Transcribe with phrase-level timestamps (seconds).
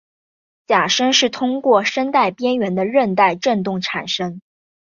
[0.65, 4.41] 假声是通过声带边缘的韧带振动产生。